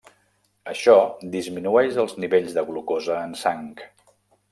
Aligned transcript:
Això 0.71 0.95
disminueix 1.35 1.99
els 2.05 2.15
nivells 2.23 2.57
de 2.59 2.63
glucosa 2.71 3.19
en 3.27 3.37
sang. 3.43 3.69